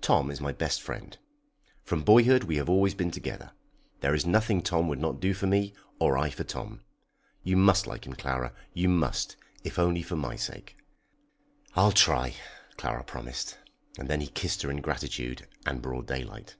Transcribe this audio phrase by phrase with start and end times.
[0.00, 1.18] Tom is my best friend.
[1.84, 3.50] From boyhood we have been always together.
[4.00, 6.80] There is nothing Tom would not do for me, or I for Tom.
[7.42, 10.78] You must like him, Clara; you must, if only for my sake."
[11.74, 12.32] "I'll try,"
[12.78, 13.58] Clara promised,
[13.98, 16.56] and then he kissed her in gratitude and broad daylight.